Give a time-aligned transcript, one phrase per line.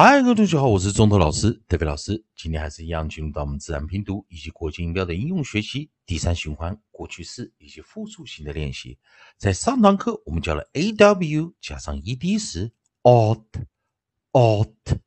[0.00, 2.24] 嗨，各位同学好，我是中头老师德飞老师。
[2.36, 8.96] 今天还是一样，进入到我们自然拼读以及国际音标的应用学习第三循环过去式以及复数型的练习。
[9.38, 12.70] 在上堂课我们教了 a w 加上 e d 时
[13.02, 13.66] o u t
[14.30, 15.00] o u t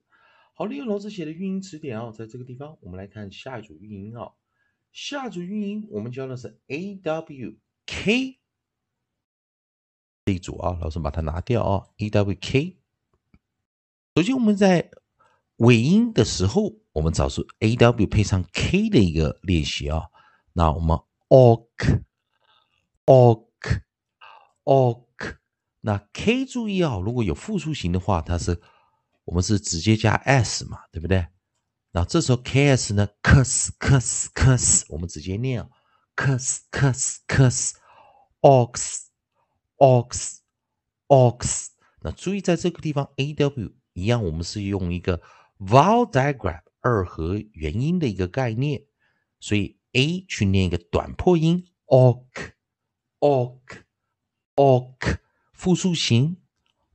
[0.53, 4.31] 好，利用老师写的语音词典啊，在这个地方，我们来看下一组语音啊。
[4.91, 7.55] 下一组语音我们教的是 A W
[7.87, 8.39] K
[10.25, 11.87] 这一组啊，老师把它拿掉啊。
[11.97, 12.77] A W K。
[14.15, 14.91] 首先我们在
[15.57, 20.09] 尾音的时候，我们找出 A W 配上 K 的一个练习啊。
[20.53, 20.97] 那我们
[21.29, 22.03] ok,
[23.05, 23.81] ok,
[24.63, 25.12] ok。
[25.85, 28.61] 那 k 注意啊，如果有复数型的话，它是
[29.25, 31.27] 我们是直接加 s 嘛，对不对？
[31.91, 35.69] 那这时候 ks 呢，cus cus cus，我们直接念
[36.15, 39.07] cus cus cus，ox
[39.77, 40.37] ox
[41.09, 41.67] ox。
[42.01, 45.21] 那注意在这个地方 aw 一样，我们是用一个
[45.59, 48.85] vowel diagram 二合元音的一个概念，
[49.41, 52.53] 所以 a 去念一个短破音 ok
[53.19, 53.83] ok
[54.55, 55.17] ok。
[55.63, 56.35] 复数型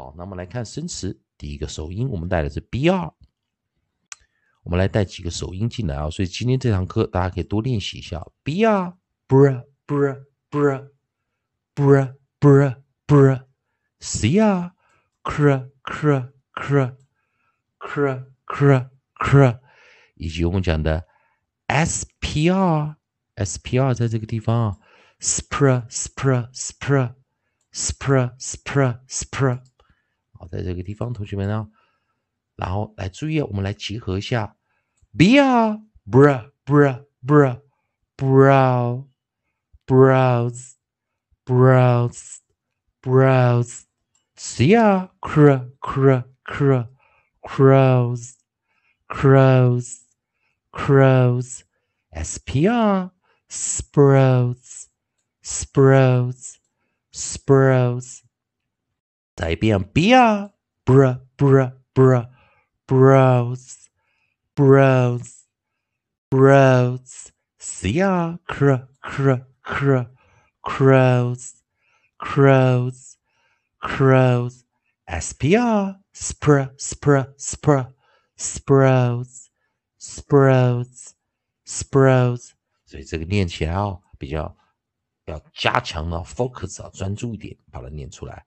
[0.00, 3.12] 好，那么来看生词，第一个首音我们带的是 br，
[4.62, 8.94] 我们来带几个首音进来啊，所以今天这堂课大家可以多练习一下 br
[9.28, 10.88] br br br
[11.74, 13.42] br br br
[14.00, 14.72] cr
[15.22, 16.96] cr cr cr
[17.78, 19.60] cr cr cr，
[20.14, 21.04] 以及我们讲的
[21.66, 22.96] spr
[23.36, 24.78] spr 在这个地方啊
[25.20, 27.14] ，spr spr spr
[27.74, 29.60] spr spr spr。
[30.40, 31.68] 好，在这个地方，同学们呢，
[32.56, 34.56] 然后来注意，我们来集合一下
[35.14, 35.78] ，br
[36.10, 37.60] br br br
[38.16, 39.06] brow
[39.86, 40.76] browse
[41.44, 42.38] browse
[43.02, 43.82] browse
[44.34, 46.88] cr cr cr cr
[47.42, 48.36] crows
[49.08, 49.98] crows
[50.72, 51.62] crows
[52.14, 53.10] spr
[53.50, 54.86] sprouts
[55.42, 56.56] sprouts
[57.12, 58.22] sprouts
[59.40, 60.50] 再一遍，br
[60.84, 62.26] br br br
[62.86, 63.86] browse
[64.54, 65.46] browse
[66.28, 70.06] browse cr cr cr cr
[70.62, 71.54] crows
[72.18, 73.16] crows
[73.80, 74.64] crows
[75.06, 77.94] spr spr spr spr
[78.36, 79.48] sprouts
[79.98, 81.14] sprouts
[81.64, 82.50] sprouts，
[82.84, 84.54] 所以这个念起来哦，比较
[85.24, 88.44] 要加强了 focus 啊，专注一点，把它念出来。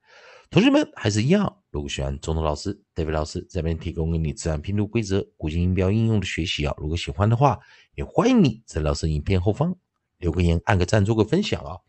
[0.54, 7.60] 同学们还是一样，如果喜欢中头老师、戴维老师这边提供给你自然拼读规则、古今音标应用的学习啊，如果喜欢的话，
[7.96, 9.76] 也欢迎你在老师影片后方
[10.20, 11.80] 留个言、按个赞、做个分享啊。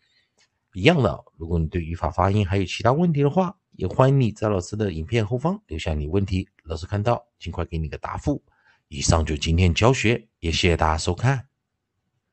[0.72, 8.42] 一样的，如果你对语法、发音还有其他问题的话，也欢迎你在老师的影片后方留下你问题，老师看到尽快给你个答复。
[8.88, 11.48] 以上就今天教学，也谢谢大家收看。